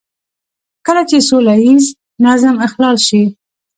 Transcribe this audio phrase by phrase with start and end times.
[0.85, 1.85] کله چې سوله ييز
[2.25, 3.21] نظم اخلال شي.